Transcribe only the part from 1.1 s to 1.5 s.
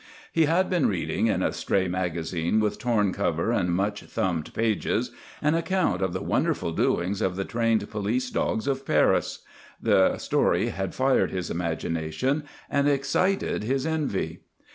in